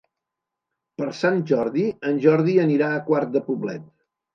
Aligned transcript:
Per 1.01 1.11
Sant 1.19 1.39
Jordi 1.53 1.85
en 2.13 2.21
Jordi 2.27 2.59
anirà 2.67 2.93
a 3.01 3.07
Quart 3.13 3.39
de 3.41 3.49
Poblet. 3.53 3.91